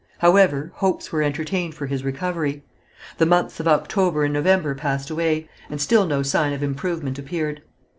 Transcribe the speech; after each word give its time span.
However, 0.17 0.71
hopes 0.77 1.11
were 1.11 1.21
entertained 1.21 1.75
for 1.75 1.85
his 1.85 2.03
recovery. 2.03 2.63
The 3.19 3.27
months 3.27 3.59
of 3.59 3.67
October 3.67 4.23
and 4.23 4.33
November 4.33 4.73
passed 4.73 5.11
away, 5.11 5.47
and 5.69 5.79
still 5.79 6.07
no 6.07 6.23
sign 6.23 6.53
of 6.53 6.63
improvement 6.63 7.19
appeared. 7.19 7.61